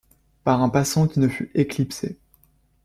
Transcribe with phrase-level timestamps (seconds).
[0.43, 2.17] Pas un passant qui ne se fût éclipsé.